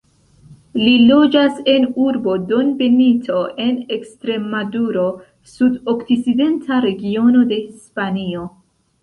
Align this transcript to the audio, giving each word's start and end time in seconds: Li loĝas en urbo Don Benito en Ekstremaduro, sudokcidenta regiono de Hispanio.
Li 0.83 0.93
loĝas 1.09 1.59
en 1.73 1.83
urbo 2.05 2.33
Don 2.51 2.71
Benito 2.79 3.43
en 3.67 3.77
Ekstremaduro, 3.99 5.05
sudokcidenta 5.53 6.81
regiono 6.89 7.47
de 7.55 7.63
Hispanio. 7.69 8.45